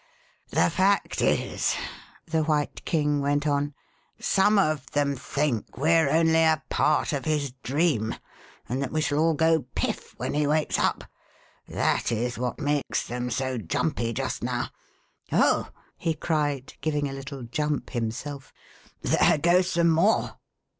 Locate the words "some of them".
4.19-5.15